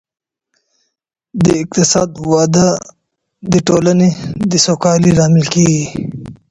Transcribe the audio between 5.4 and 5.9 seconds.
کيږي.